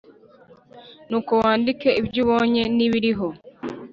[1.09, 3.27] Nuko wandike ibyo ubonye n’ibiriho,